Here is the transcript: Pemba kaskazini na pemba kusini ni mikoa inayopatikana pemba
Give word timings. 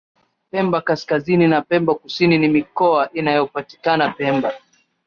Pemba 0.51 0.81
kaskazini 0.81 1.47
na 1.47 1.61
pemba 1.61 1.93
kusini 1.95 2.37
ni 2.37 2.47
mikoa 2.47 3.09
inayopatikana 3.13 4.09
pemba 4.11 4.53